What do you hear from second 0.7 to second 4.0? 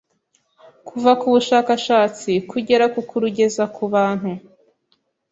kuva ku bushakashatsi kugera ku kurugeza ku